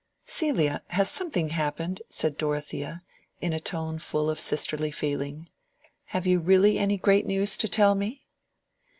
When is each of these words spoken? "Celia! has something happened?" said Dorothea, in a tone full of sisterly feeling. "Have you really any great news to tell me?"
"Celia! 0.25 0.81
has 0.87 1.09
something 1.09 1.49
happened?" 1.49 2.01
said 2.09 2.35
Dorothea, 2.35 3.03
in 3.39 3.53
a 3.53 3.59
tone 3.59 3.99
full 3.99 4.31
of 4.31 4.39
sisterly 4.39 4.89
feeling. 4.89 5.47
"Have 6.05 6.25
you 6.25 6.39
really 6.39 6.79
any 6.79 6.97
great 6.97 7.27
news 7.27 7.55
to 7.57 7.67
tell 7.67 7.93
me?" 7.93 8.25